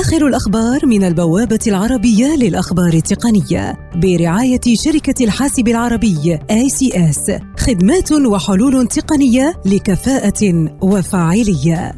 [0.00, 9.62] آخر الأخبار من البوابة العربية للأخبار التقنية برعاية شركة الحاسب العربي ACS خدمات وحلول تقنية
[9.64, 11.92] لكفاءة وفاعلية.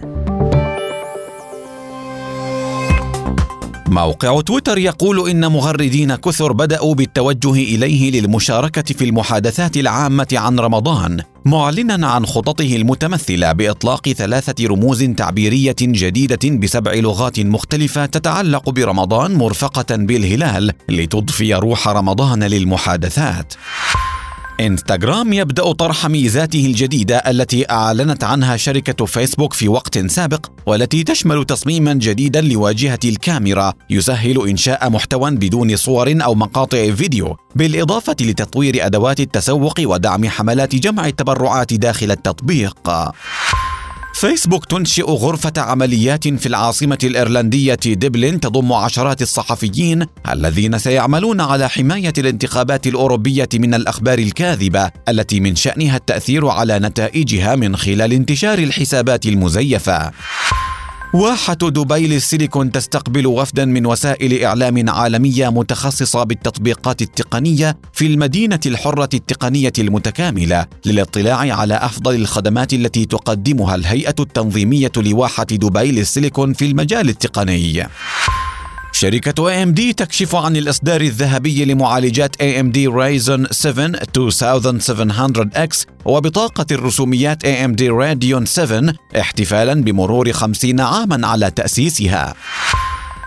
[3.88, 11.20] موقع تويتر يقول إن مغردين كثر بدأوا بالتوجه إليه للمشاركة في المحادثات العامة عن رمضان.
[11.48, 19.96] معلنا عن خططه المتمثلة بإطلاق ثلاثة رموز تعبيرية جديدة بسبع لغات مختلفة تتعلق برمضان مرفقة
[19.96, 23.54] بالهلال لتضفي روح رمضان للمحادثات.
[24.60, 31.44] إنستغرام يبدأ طرح ميزاته الجديدة التي أعلنت عنها شركة فيسبوك في وقت سابق والتي تشمل
[31.44, 39.20] تصميما جديدا لواجهة الكاميرا يسهل إنشاء محتوى بدون صور أو مقاطع فيديو بالإضافة لتطوير أدوات
[39.20, 42.90] التسوق ودعم حملات جمع التبرعات داخل التطبيق.
[44.18, 52.12] فيسبوك تنشئ غرفة عمليات في العاصمة الإيرلندية دبلن تضم عشرات الصحفيين الذين سيعملون على حماية
[52.18, 59.26] الانتخابات الأوروبية من الأخبار الكاذبة التي من شأنها التأثير على نتائجها من خلال انتشار الحسابات
[59.26, 60.12] المزيفة.
[61.14, 69.08] واحة دبي للسيليكون تستقبل وفدا من وسائل إعلام عالمية متخصصة بالتطبيقات التقنية في المدينة الحرة
[69.14, 77.08] التقنية المتكاملة للاطلاع على أفضل الخدمات التي تقدمها الهيئة التنظيمية لواحة دبي للسيليكون في المجال
[77.08, 77.86] التقني.
[78.98, 88.44] شركة AMD تكشف عن الإصدار الذهبي لمعالجات AMD Ryzen 7 2700X وبطاقة الرسوميات AMD Radeon
[88.44, 92.34] 7 احتفالا بمرور 50 عاما على تأسيسها.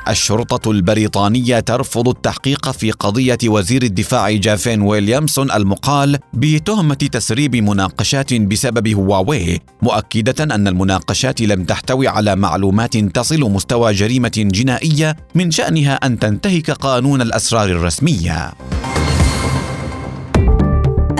[0.08, 8.88] الشرطة البريطانية ترفض التحقيق في قضية وزير الدفاع جافين ويليامسون المقال بتهمة تسريب مناقشات بسبب
[8.88, 16.20] هواوي، مؤكدة أن المناقشات لم تحتوي على معلومات تصل مستوى جريمة جنائية من شأنها أن
[16.20, 18.52] تنتهك قانون الأسرار الرسمية.